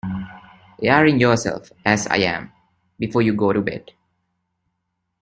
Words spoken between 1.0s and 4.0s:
yourself, as I am, before you go to bed?